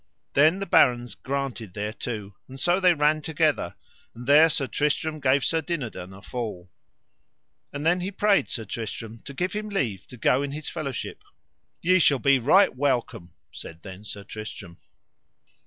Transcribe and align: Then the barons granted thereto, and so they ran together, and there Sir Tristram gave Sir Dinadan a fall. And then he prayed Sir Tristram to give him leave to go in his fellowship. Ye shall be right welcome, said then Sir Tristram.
Then 0.33 0.57
the 0.57 0.65
barons 0.65 1.13
granted 1.13 1.75
thereto, 1.75 2.35
and 2.47 2.59
so 2.59 2.79
they 2.79 2.95
ran 2.95 3.21
together, 3.21 3.75
and 4.15 4.25
there 4.25 4.49
Sir 4.49 4.65
Tristram 4.65 5.19
gave 5.19 5.45
Sir 5.45 5.61
Dinadan 5.61 6.11
a 6.11 6.23
fall. 6.23 6.71
And 7.71 7.85
then 7.85 7.99
he 7.99 8.09
prayed 8.09 8.49
Sir 8.49 8.65
Tristram 8.65 9.19
to 9.19 9.33
give 9.35 9.53
him 9.53 9.69
leave 9.69 10.07
to 10.07 10.17
go 10.17 10.41
in 10.41 10.53
his 10.53 10.69
fellowship. 10.69 11.23
Ye 11.83 11.99
shall 11.99 12.17
be 12.17 12.39
right 12.39 12.75
welcome, 12.75 13.35
said 13.51 13.83
then 13.83 14.03
Sir 14.03 14.23
Tristram. 14.23 14.79